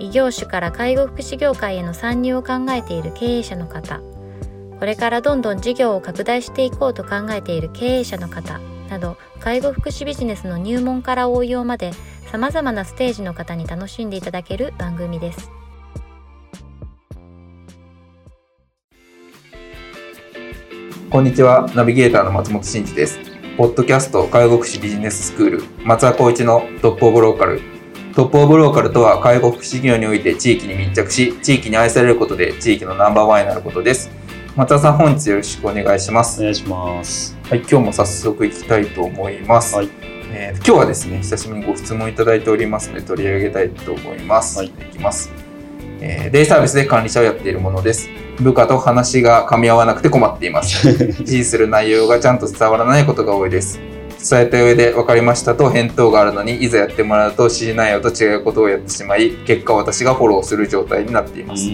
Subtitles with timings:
[0.00, 4.00] 異業種から介護福祉業界への参入を考えている経営者の方。
[4.78, 8.60] これからどんどん事業を拡大していこうと考えている経営者の方。
[8.88, 11.92] など介護福祉ビジネスの入門から応用まで
[12.30, 15.50] さまざまなステージの方に楽しんでいただける番組です。
[21.10, 21.68] こんにちは。
[21.74, 23.18] ナビゲーターの松本真嗣です。
[23.56, 27.77] ポッドキャスト介護福祉ビジネススクール松田光一のトップオブローカル
[28.18, 34.10] トップオブローカルとは介護福祉業において地域に密着し地域に愛されることで地域のナンバーワンになることです。
[34.56, 36.40] 松田さん本日よろしくお願いします。
[36.40, 37.38] お願いします。
[37.44, 39.88] はい今日も早速いきたいと思います、はい。
[40.32, 44.66] えー今日はですね久しぶりにご質問いただいておりますので取り上げたいと思います、はい。
[44.66, 45.30] いきます、
[46.00, 48.08] えーデイサービスで管理者をやっているものです。
[48.40, 50.88] 部下と話が噛み合わなくて困っています。
[50.90, 53.78] 指示する内容がちゃんと伝わらないことが多いです
[54.18, 61.64] 伝えた上で分かりましたと返答があるのにいざやってもらうと指示内容と違うことをやってしまい結果私がフォローする状態になっています、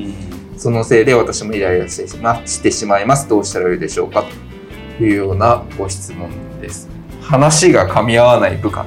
[0.56, 3.28] そのせいで私もイライラしてしましてしまいます。
[3.28, 4.24] どうしたらよいでしょうか？
[4.98, 6.88] というようなご質問です。
[7.22, 8.86] 話が噛み合わない部下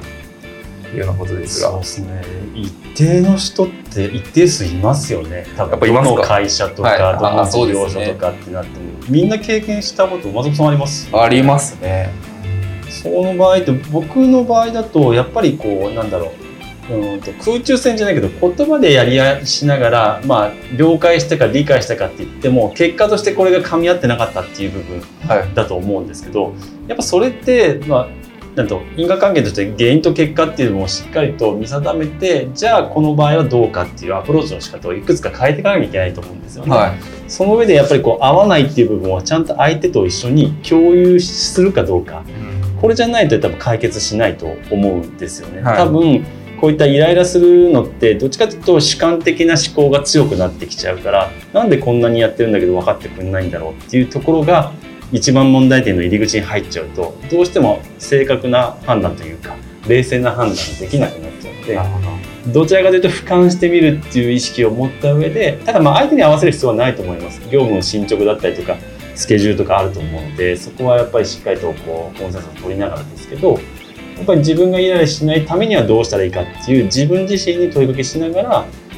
[0.82, 2.22] というようなことですがそう、ですね。
[2.54, 5.46] 一定の人って一定数いますよね。
[5.56, 6.14] 多分やっぱいますか？
[6.14, 11.08] どの会社とか、はいどの事業所とかってなっても、みんな経験したこと松本さんあります？
[11.12, 12.10] ありますね。
[13.02, 16.32] その場合って僕の場合だとやっぱりこうなんだろ
[16.90, 25.54] ううんと空中戦じゃないけど言葉でやりやしながら、まあ、了解したか理解したかって言っても結果としてこれが噛み合ってなかったっていう部分はい。
[25.54, 26.54] だと思うんですけど
[26.86, 28.08] やっぱそれって、まあ、
[28.56, 36.74] なんと因果関係として原因と結果っていうのをしっかりと見定めてじゃあこの場合はどうかっていうアプローチの仕方をいくつか変えていかなきゃいけないと思うんですよね。
[36.74, 36.98] はい。
[37.28, 42.24] その上でやっぱりこう合わないっていう部分をちゃんと相手と一緒に共有するかどうか
[42.80, 45.62] これじゃないと多分解決しないと思うんですよね。
[45.62, 46.24] はい多分
[46.60, 54.72] こういったイライラするのってどっちかというと主観的な思考が強くなってきちゃうからなんでこんなにやってるんだけど分かってくれないんだろうっていうところが
[55.12, 59.56] 一番問題点の入り口に入っちゃうとどうしても正確な判断というか
[59.86, 62.28] 冷静な判断ができなくなっちゃうので。
[62.52, 68.76] どちらかというと俯瞰してみるっていう意識を持った上でただまあ相手に合わせる必要はないと思います業務の進捗だったりとか
[69.18, 73.58] スケジュールとかあると思うのでそこはやっぱりしっかりとこうコンセンサスを取りながらですけどや
[74.22, 78.48] っぱり自分がイライラしないためにはどうしたらいいかっていう自分自身に問いかけしながら、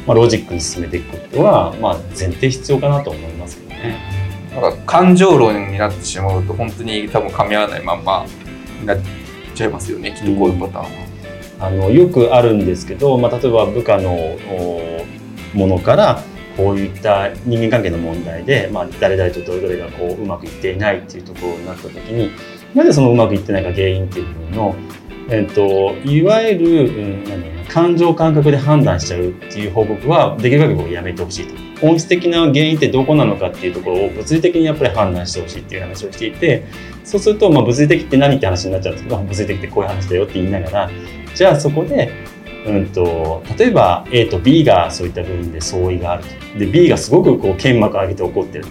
[0.06, 3.98] まあ、ロジックに進めていくことは、まあ、前提必要かなと思いますけどね。
[4.52, 8.26] なんか感情論になってしまうと本当に多分噛み合わないまんま
[8.80, 8.98] になっ
[9.54, 10.12] ちゃいますよね。
[10.12, 11.10] きっとこういうパターンは。
[11.60, 15.06] あのよくあるんですけど、まあ、例えば部下のお
[15.54, 16.22] ものから
[16.60, 22.30] こういった人間関係の問題で、まあ、誰々とどれどれがこううまくいっていないっていうところになった時に
[22.74, 24.76] なぜそのうまくいってないか原因っていう部分の、
[25.30, 31.54] えっといわゆる、うん、なんだろうな感情感覚で判断しちゃうっていう報告はできる限り僕やめてほしいと。
[31.80, 36.66] 本質的な原因ってどこなのかっていうところを物理的にやっぱり判断してほしいっていう話をしていて
[37.04, 40.90] そうすると、まあ、物理的って何って話になっちゃうんですけど物理的ってこういう話だよって言いながら
[41.34, 42.12] じゃあそこで、
[42.66, 46.58] うん、と例えば A と B がそういった部分で相違があると。
[46.58, 48.70] で B がすごくこう剣幕を上げて怒ってると。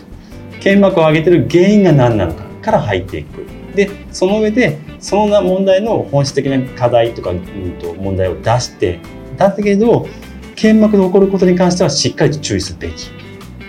[0.60, 3.46] 剣幕を上げてる原因が何なのかから入っていく。
[3.76, 7.42] でその上でそのな問題の本質的な課題とか、うん、
[7.80, 9.00] と問題を出して
[9.38, 10.08] だけど
[10.56, 13.10] 剣幕で起こることに関してはしっかりと注意するべき。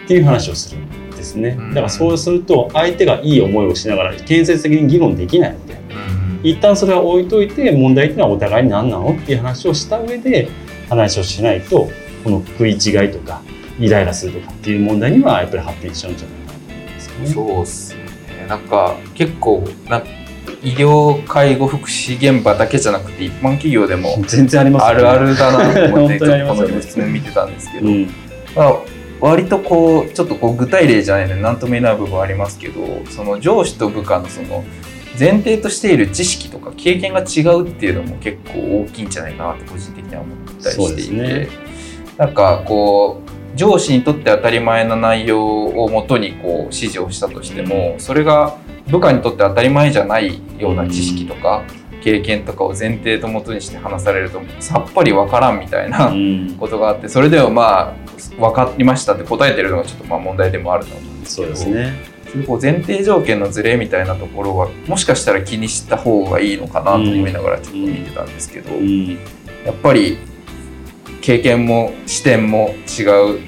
[0.04, 1.50] っていう話をするんですね。
[1.50, 1.68] うん。
[1.68, 5.79] だからそうすると相手がいい思いをしながら建設的に議論できないので
[6.42, 10.48] 一旦それは置いといて問題っていうのはお互いに何なのっていう話をした上で
[10.88, 11.88] 話をしないと
[12.24, 13.42] この食い違いとか
[13.78, 17.26] イライラするとかっていう問題にはやっぱり発展しちゃうんじゃないかなと思うんですよね。
[17.26, 18.46] そうっすね。
[18.48, 20.02] なんか結構な
[20.62, 28.06] 医療介護福祉現場だけじゃなくて一般企業でも全然ありますあるあるだなと思ってこの質問見てたんですけど、うん
[28.54, 28.76] まあ、
[29.20, 34.64] 割とこうちょっとこう具体例じゃないので何とも言えない部分はありますけどその上司と部下のその
[35.18, 41.48] 前提としている知識とか経験が違うっていうのも結構大きいんじゃないかなって個人的には思ったりしていて、ね
[42.16, 48.58] なんかこう上司にとって当たり前な内容をもとにこう指示をしたとしてもそれが
[48.88, 51.64] 部下にとって当たり前じゃないような知識とか
[52.02, 56.56] 経験とかを前提ともとにして話されるとさっぱりわからんみたいなうん。
[56.58, 57.94] ことがあってそれでもまあ
[58.38, 61.56] 分かりましたって答えてるのがちょっとまあ問題でもあると思うんですけど。
[61.56, 62.19] そうですね。
[62.30, 69.18] そういうこう前提条件のズレみたいなところはもしかしたら気にした方がいいのかなと思いながらちょっと見てたんですけど、うん。
[69.64, 70.18] やっぱり
[71.20, 73.02] 経験も視点も違
[73.36, 73.40] う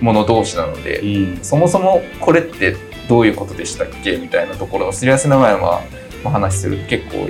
[0.00, 1.44] もの同士なので、うん。
[1.44, 2.76] そもそもこれって
[3.08, 5.82] どういうことでしたっけみたいなところのすり合わせの前は
[6.24, 7.28] お話しすると結構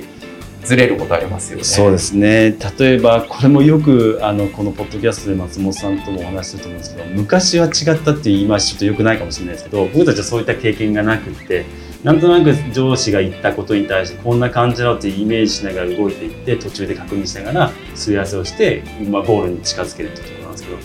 [0.63, 1.63] ずれることありますよね。
[1.63, 11.65] そうですね例えばこれもよくあのこのポッドキャストで松本さんともお話しすると思うんですけど昔は違ったっていう言い回しちょっとよくないかもしれないですけど僕たちはそういった経験がなくって
[12.03, 20.77] なんとなく上司が言ったことに対してこんな感じだってイメージしながら動いていって途中で確認しながらすり合わせをして、まあ、ゴールに近づけるってところなんですけど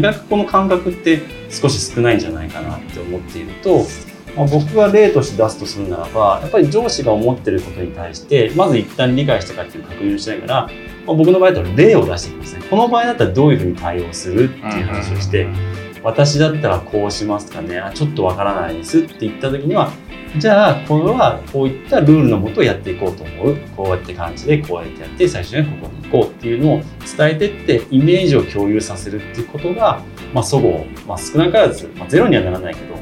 [0.00, 3.84] なかなかこの感覚って少し少ないんじゃないかなって思っていると
[4.36, 10.70] まあ、僕が例として出すとするならばやっぱり上司が思ってることに対してまず一旦理解したかっていう確認をしながら、
[11.06, 12.62] まあ、僕の場合だと例を出してきますね。
[12.68, 15.48] この場合だったらどういうふうに対応するっていう話をして、
[16.02, 19.92] 私だったらこうしますとかねあちょっとわからないですって言った時には
[20.38, 23.56] じゃあこれはこういったルールのもとやっていこうと思う。
[23.76, 26.82] こうやって感じでこうやってやって最初にはここに行こうっていうのを
[27.16, 30.02] 伝えてってイメージを共有させるっていうことが、
[30.32, 32.94] まあ、そごう、まあ、少なからず、まあ、ゼロにはならないけど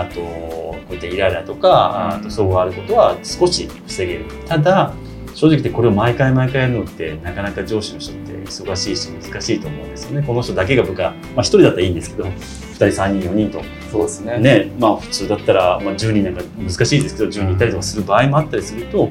[0.00, 4.24] あとこういったイライラとかあとそごがあることは少し防げる。
[4.46, 4.92] ただ
[5.34, 10.26] 正直言ってこれを毎回毎回やるのってなかなか上司の人って忙しいし難しいと思うんですよね。
[10.26, 13.62] この人だけが部下、まあ、1人だったらいいんですけど2人3人4人と。
[13.92, 14.38] そうですね。
[14.38, 19.10] ねまあ普通だったら、まあ、10人なんか難しいですけど10人いたりとかする場合もあったりすると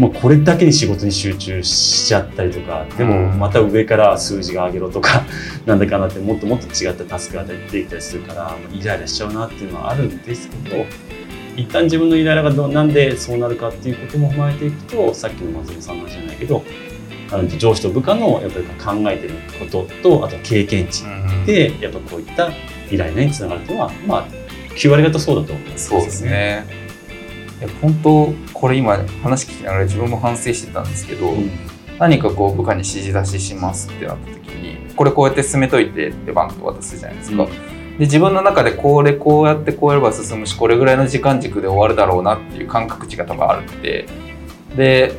[0.00, 5.24] もうこれだけに仕事に集中しちゃったりとかでもうんまた上から数字が上げろとか
[5.66, 10.86] なんだかなってもっともっと違ったタスクが出てきたりするからまあイライラしちゃうなっていうのはあるんですけど
[11.54, 16.64] 一旦自分のイライラがどなんでそうなるかっていうことも踏まえていくとさっきの松本さんの話じゃないけど
[17.30, 21.08] あの上司と部下のやっぱり考えてることとあとは経験値う
[21.42, 22.50] んでやっぱこういった
[22.90, 24.40] イライラにつながるというのはまあ
[24.76, 26.22] 9割方そうだと思うんそうです。
[26.24, 26.64] ね。
[27.60, 31.50] いや本当これ今話聞きながら自分も反省してたんですけど、うん
[31.98, 37.42] 何かこう部下に指示出ししますってなった時にこれこうやって進めといてってバンと渡すじゃないですか。
[37.42, 37.48] うん
[37.98, 44.06] で自分の中でこれこうやってこうやれば進むしこれぐらいの時間軸で終わるだろうなっていう感覚値が多分あるんで
[44.74, 45.12] で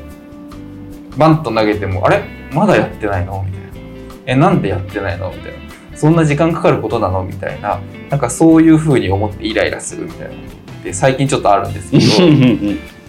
[1.18, 2.24] バンと投げても「あれ？
[2.52, 3.68] まだやってないの?」みたいな
[4.26, 5.60] 「えなんでやってないの?」みたいな
[6.02, 7.80] 「そんな時間かかることなの?」みたいな。
[8.10, 10.34] なんかそういうふうに思ってイライラするみたいな。
[10.34, 12.04] って最近ちょっとあるんですけど。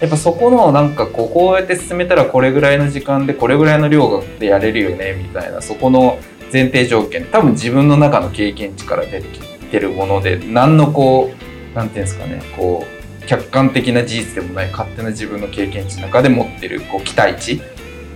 [0.01, 6.19] やっぱそこのなんかこうこうやって進めたらこれぐらいの時間でこれぐらいの量でやれるよねみたいなそこの
[6.53, 7.25] 前提条件。
[7.33, 11.31] 多分自分の中の経験値から出てきてるもので何のこ
[11.75, 12.85] うなんていうんですかねこ
[13.23, 17.61] う客観的な事実でもない勝手な自分の経験値の中で持ってるこう期待値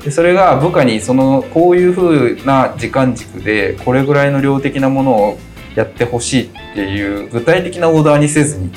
[0.07, 5.39] でそれが部下にそのこういうふうな時間軸でこれぐらいの量的なものを
[5.75, 8.71] やってほしいっていう具体的なオーダーにせずに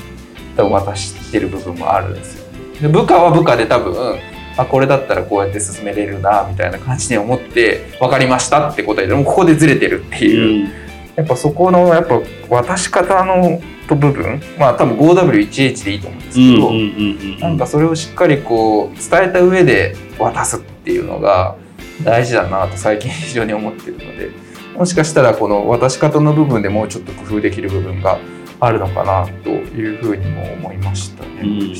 [0.57, 2.45] 多分渡してる部分もあるんですよ。
[2.81, 4.17] で部下は部下で多分
[4.57, 10.67] あこれだったらこうやって進めれるなみたいな感じに思って分かりましたって答えてもここでずれてるっていう、
[11.15, 21.55] やっぱそこのやっぱ渡し方のと部分まあ多分 5W1H でいいと思うんですけど、なんかそれをしっかりこう伝えた上で渡すっていうのが
[22.03, 24.31] 大事だなと最近非常に思ってるので
[24.75, 28.19] もしかしたらこの渡し方の部分でもうちょっと工夫できる部分が
[28.59, 31.73] あるのかなというふうにも思いましたね、うん。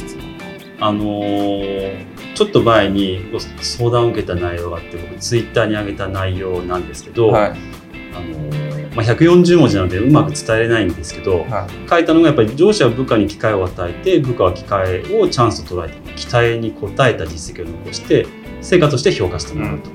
[0.79, 7.49] あのーちょっと前にご相談を受けた内容があって僕ツイッターに上げた内容なんですけど、はい。
[7.49, 11.89] あのーまあ、140文字なのでうまく伝えれないんですけどはい。
[11.89, 18.27] 書いたのがやっぱり上司は部下に機会を与えて部下は機会をチャンスと捉えて期待に応えた実績を残して
[18.61, 19.89] 成果として評価してもらうと。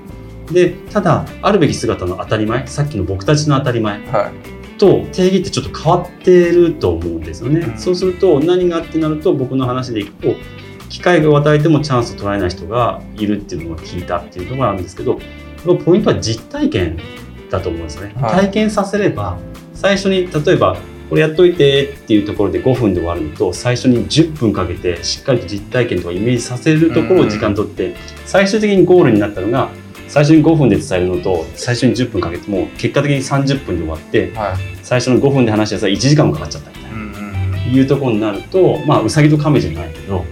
[0.52, 4.78] でただあるべき姿の当たり前さっきの僕たちの当たり前はい。
[4.78, 7.60] と定義ってちょっと変わってると思うんですよね。
[7.60, 7.78] うん。
[7.78, 10.34] そうすると何がってなると僕の話でいくと
[10.88, 15.18] 機会を与えてもチャンスを取られない人がいるっていうのを聞いたっていうところなんですけど
[15.84, 16.98] ポイントは実体験
[17.56, 18.12] だと思うんですね。
[18.16, 18.32] はい。
[18.32, 19.38] 体験させれば
[19.75, 20.76] 最初に例えば
[21.08, 27.94] これやっといてっていうところで5分で終わるのと最初に10分かけてしっかりと実体験とかイメージさせるところを時間取って
[28.25, 29.68] 最終的にゴールになったのが
[30.08, 34.56] 最初に5分で伝えるのと最初に10分かけても結果的に30分で終わってはい。
[34.82, 40.25] 最初の5分で話したやつは1時間もかかっちゃったみたいな、いうところになるとまあうさぎと亀じゃないけど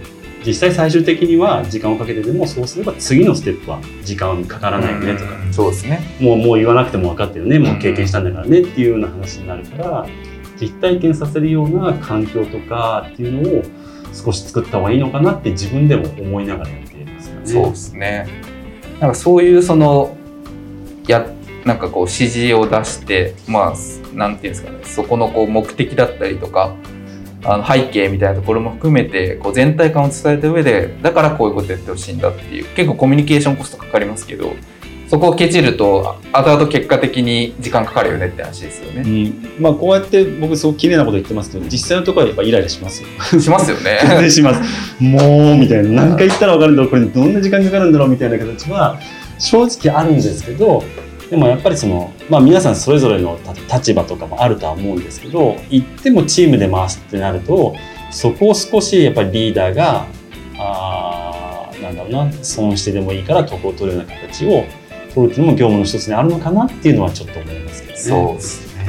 [0.45, 5.53] 実際最終的には時間をかけてでもそうすれば次のステップは時間はかからないよねとか、うん。
[5.53, 6.01] そうですね。
[6.19, 7.59] もうもう言わなくても分かってるね。
[7.59, 10.07] もう経験したんだからねっていうような話になるから
[10.59, 13.63] 実体験させるような環境とかっていうのを
[14.13, 17.45] 少し作った方がいいのかなって自分でも思いながらやっていますよね。
[17.45, 18.27] そうですね。
[18.99, 20.15] なんかそういうその
[21.07, 21.27] や
[21.65, 24.79] なんかこう指示を出してまあなんていうんですかね。
[24.83, 26.75] そこのこう目的だったりとか
[27.45, 34.53] あの背景みたいなところも含めてこう全体感を伝えた上でだからこういうことやってほしいんだっていう結構コミュニケーションコストかかりますけど
[35.13, 39.27] そこをケチると後々結果的に時間かかるよねって話ですようね。
[39.27, 43.39] ん、まあこうやって僕すごく綺麗なこと言ってますけど実際のところはやっぱイライラしますよ。
[43.39, 43.99] しますよね。
[44.31, 45.03] します。
[45.03, 46.05] もうみたいな。
[46.05, 46.89] 何回言ったら分かるんだろう。
[46.89, 48.99] これどんな時間かかるんだろうみたいな形は
[49.37, 50.83] 正直あるんですけど
[51.33, 57.75] でもやっぱりその、まあ、皆さんそれぞれの立場とかもあるとは思うんですけど行ってもチームで回すってなると
[58.11, 60.05] そこを少しやっぱりリーダーが
[60.59, 64.63] あーなんだろうな損してでもいいから得を取るような形を
[65.15, 67.99] 取るっていうのも業務の一つにあるのかなっていうのはちょっと思いますけどね。
[67.99, 68.85] そうですね。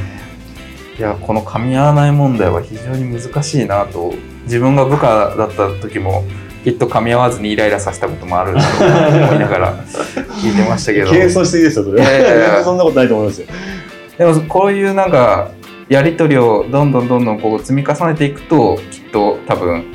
[0.99, 6.23] いやこの噛み合わない問題は非常に難しいなと自分が部下だった時も
[6.65, 11.11] きっと噛み合わずにイライラさせたこともあるなと思いながら聞いてましたけど。
[11.11, 13.47] 謙遜していいですよそれいやいやいやそんなことないと思いますよ。
[14.17, 15.51] でもこういうなんか
[15.89, 19.93] やり取りをどんどんどんどんこう積み重ねていくときっと多分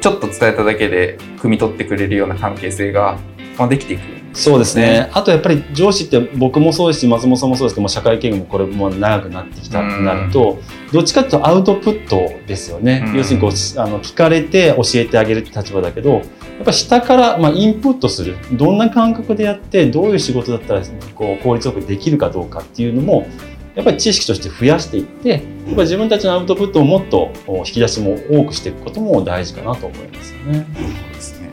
[0.00, 3.16] ちょっと伝えただけで汲み取ってくれるような関係性が、
[3.56, 4.02] まあ、できていく
[4.34, 5.08] そうですね。
[5.12, 10.58] あとやっぱり上司って僕もそうですし松本さんもそうですけども社会経験もこれも長くなってきたってなると
[10.92, 13.04] どっちかというとアウトプットですよね。
[13.06, 16.22] うん要するにこうあの聞かれて教えてあげるって立場だけどやっ
[16.64, 20.82] ぱ下からまあインプットするどんな感覚でやってどういう仕事だったら
[21.14, 23.28] こう効率よくできるかどうかっていうのも
[23.74, 30.66] やっぱり知識として増やしていってやっぱり自分たちのアウトプットをもっとお引き出しも多くしていくことも大事かなと思いますよね。
[30.74, 31.48] そうですね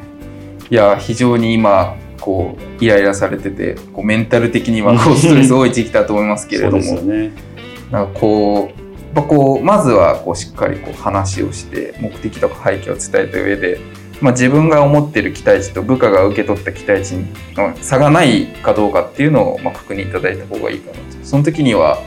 [0.70, 6.84] いや非常に今こうイライラされててこうメンタル的にはこうストレス多い時期だと思いますけれども。
[7.92, 8.82] なんかこう
[9.16, 13.82] やっぱこうまずはこうしっかりこう話をして目的とか背景を伝えた上で、
[14.22, 17.16] まあ、自分が思ってる期待値と部下が受け取った期待値
[17.58, 22.02] の差がないかどうかっていうのをまあ確認いただいた方がいいかなとその時には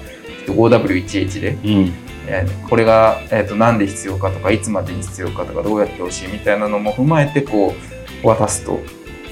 [0.47, 1.93] 5W1H で、うん。
[2.27, 7.75] えーこれが、えー、と何で必要かとかいつまでに必要かとかどうやってほしいみたいなのも踏まえてこ
[8.23, 8.81] う渡すと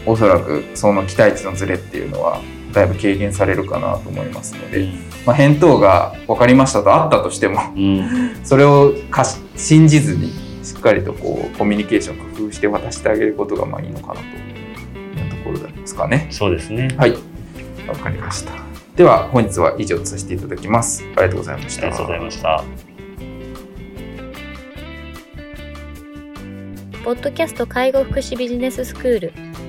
[0.07, 2.41] おそらくその期待値のズレっていうのは
[2.73, 4.89] だいぶ軽減されるかなと思いますので、
[5.27, 8.37] まあ、返答が分かりましたとあったとしてもうん。
[8.45, 10.33] それをかし信じずに
[10.63, 16.29] しっかりとこうコミュニケーション工夫して渡してあげることがまあいいのかなというところですかね。
[16.31, 16.89] そうですね。
[16.97, 17.13] はい、
[17.87, 18.53] わかりました。
[18.97, 21.05] では本日は以上とさせていただきます。
[21.17, 21.83] ありがとうございました。
[21.83, 22.65] ありがとうございました。
[27.05, 29.33] ポッドキャスト介護福祉ビジネススクール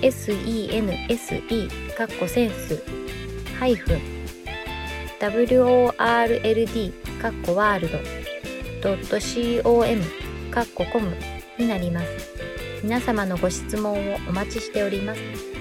[0.00, 2.82] sense かっこセンス
[3.58, 4.18] ハイフン
[5.20, 7.98] world かっこワールド
[9.62, 10.02] .com
[10.50, 11.16] かっこコム
[11.58, 12.06] になります。
[12.82, 15.57] 皆様のご質問をお待ちしております。